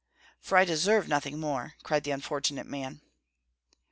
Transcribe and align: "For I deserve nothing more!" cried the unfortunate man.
"For 0.39 0.57
I 0.57 0.65
deserve 0.65 1.07
nothing 1.07 1.39
more!" 1.39 1.75
cried 1.83 2.05
the 2.05 2.09
unfortunate 2.09 2.65
man. 2.65 3.01